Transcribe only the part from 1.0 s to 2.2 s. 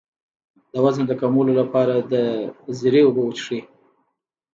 د کمولو لپاره د